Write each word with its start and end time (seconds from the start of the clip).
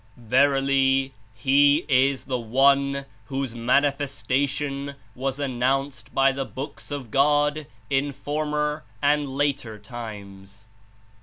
Verily, 0.17 1.13
He 1.35 1.85
is 1.87 2.25
the 2.25 2.39
One 2.39 3.05
whose 3.25 3.53
Mani 3.53 3.89
festation 3.91 4.95
was 5.13 5.37
announced 5.37 6.11
by 6.11 6.31
the 6.31 6.43
Books 6.43 6.89
of 6.89 7.11
God 7.11 7.67
in 7.87 8.11
former 8.11 8.83
and 8.99 9.29
later 9.37 9.77
times. 9.77 10.65